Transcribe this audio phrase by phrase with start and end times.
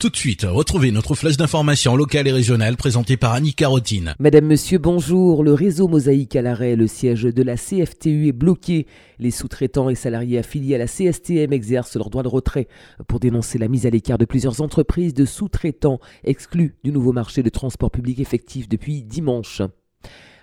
[0.00, 4.14] Tout de suite, retrouvez notre flèche d'information locale et régionale présentée par Annie Carotine.
[4.18, 5.44] Madame, Monsieur, bonjour.
[5.44, 8.86] Le réseau Mosaïque à l'arrêt, le siège de la CFTU est bloqué.
[9.18, 12.66] Les sous-traitants et salariés affiliés à la CSTM exercent leur droit de retrait
[13.08, 17.42] pour dénoncer la mise à l'écart de plusieurs entreprises de sous-traitants exclus du nouveau marché
[17.42, 19.60] de transport public effectif depuis dimanche.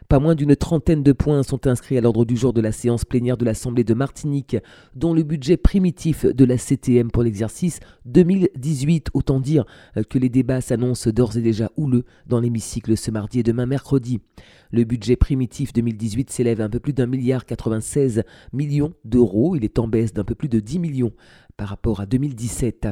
[0.09, 3.03] Pas moins d'une trentaine de points sont inscrits à l'ordre du jour de la séance
[3.03, 4.55] plénière de l'Assemblée de Martinique,
[4.95, 9.09] dont le budget primitif de la CTM pour l'exercice 2018.
[9.13, 9.65] Autant dire
[10.09, 14.21] que les débats s'annoncent d'ores et déjà houleux dans l'hémicycle ce mardi et demain mercredi.
[14.71, 19.57] Le budget primitif 2018 s'élève à un peu plus d'un milliard 96 millions d'euros.
[19.57, 21.12] Il est en baisse d'un peu plus de 10 millions
[21.57, 22.87] par rapport à 2017.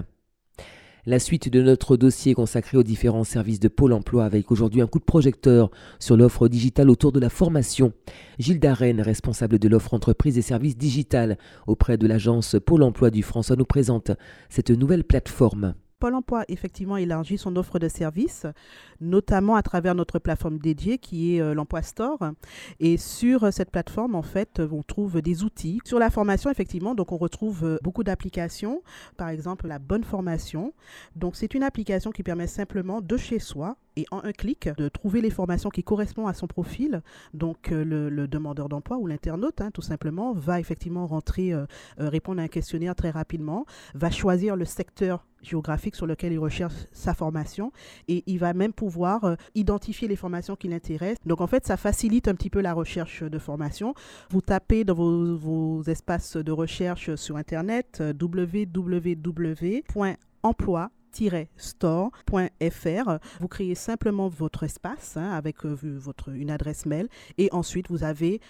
[1.07, 4.87] La suite de notre dossier consacré aux différents services de Pôle emploi avec aujourd'hui un
[4.87, 5.69] coup de projecteur
[5.99, 7.93] sur l'offre digitale autour de la formation.
[8.39, 11.37] Gilles Darren, responsable de l'offre entreprise et services digital
[11.67, 14.13] auprès de l'agence Pôle emploi du François, nous présente
[14.49, 15.75] cette nouvelle plateforme.
[15.99, 18.45] Pôle emploi, effectivement, élargit son offre de services,
[18.99, 22.19] notamment à travers notre plateforme dédiée qui est euh, l'Emploi Store.
[22.81, 25.79] Et sur euh, cette plateforme, en fait, on trouve des outils.
[25.85, 28.83] Sur la formation, effectivement, donc on retrouve euh, beaucoup d'applications.
[29.15, 30.73] Par exemple, la bonne formation.
[31.15, 34.89] Donc, c'est une application qui permet simplement de chez soi et en un clic de
[34.89, 37.01] trouver les formations qui correspondent à son profil.
[37.33, 41.53] Donc le, demandeur d'emploi ou l'internaute, hein, tout simplement, va effectivement rentrer,
[41.97, 46.73] répondre à un questionnaire très rapidement, va choisir le secteur géographique sur lequel il recherche
[46.91, 47.71] sa formation
[48.07, 51.25] et il va même pouvoir euh, identifier les formations qui l'intéressent.
[51.25, 53.93] Donc en fait, ça facilite un petit peu la recherche de formation.
[54.29, 58.13] Vous tapez dans vos, espaces de recherche sur Internet euh,
[61.19, 63.19] www.emploi-store.fr.
[63.39, 65.77] Vous créez simplement votre espace hein, avec euh,
[66.27, 67.07] une adresse mail
[67.37, 68.41] et ensuite vous avez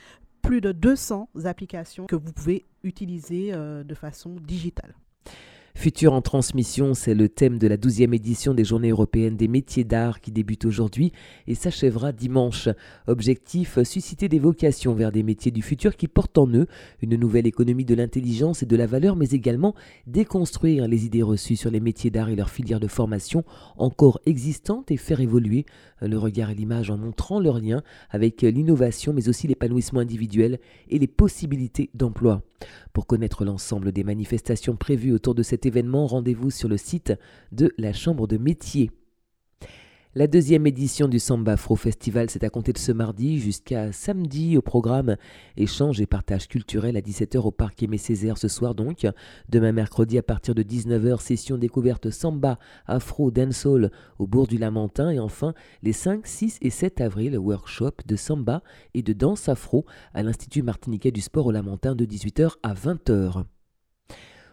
[0.41, 4.93] plus de 200 applications que vous pouvez utiliser de façon digitale.
[5.77, 9.83] Futur en transmission, c'est le thème de la 12e édition des Journées européennes des métiers
[9.83, 11.11] d'art qui débute aujourd'hui
[11.47, 12.69] et s'achèvera dimanche.
[13.07, 16.67] Objectif, susciter des vocations vers des métiers du futur qui portent en eux
[17.01, 19.75] une nouvelle économie de l'intelligence et de la valeur, mais également
[20.07, 23.43] déconstruire les idées reçues sur les métiers d'art et leurs filières de formation
[23.77, 25.65] encore existantes et faire évoluer
[26.01, 30.59] le regard et l'image en montrant leur lien avec l'innovation, mais aussi l'épanouissement individuel
[30.89, 32.43] et les possibilités d'emploi.
[32.93, 37.13] Pour connaître l'ensemble des manifestations prévues autour de événement, rendez-vous sur le site
[37.51, 38.91] de la Chambre de métier.
[40.17, 44.55] La deuxième édition du Samba Afro Festival, c'est à compter de ce mardi jusqu'à samedi
[44.55, 45.17] au programme
[45.57, 49.05] Échange et partage culturel à 17h au Parc Aimé Césaire ce soir donc.
[49.49, 55.09] Demain mercredi à partir de 19h, session découverte Samba Afro Dancehall au Bourg du Lamentin.
[55.09, 59.85] Et enfin, les 5, 6 et 7 avril, workshop de Samba et de danse afro
[60.13, 63.43] à l'Institut martiniquais du sport au Lamentin de 18h à 20h.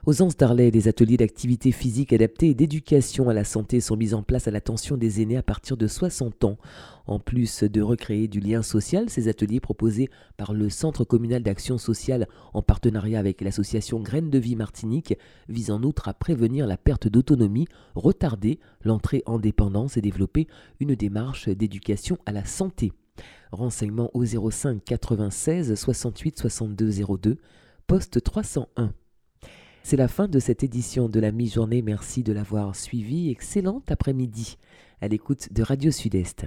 [0.04, 4.14] Aux Anses d'Arlay, des ateliers d'activité physique adaptée et d'éducation à la santé sont mis
[4.14, 6.58] en place à l'attention des aînés à partir de 60 ans.
[7.06, 11.78] En plus de recréer du lien social, ces ateliers proposés par le Centre communal d'action
[11.78, 15.16] sociale en partenariat avec l'association Graines de Vie Martinique
[15.48, 20.48] visent en outre à prévenir la perte d'autonomie, retarder l'entrée en dépendance et développer
[20.80, 22.90] une démarche d'éducation à la santé.
[23.52, 27.36] Renseignements au 05 96 68 62 02,
[27.86, 28.92] poste 301.
[29.84, 31.82] C'est la fin de cette édition de la mi-journée.
[31.82, 33.30] Merci de l'avoir suivi.
[33.30, 34.56] Excellent après-midi
[35.00, 36.46] à l'écoute de Radio Sud-Est.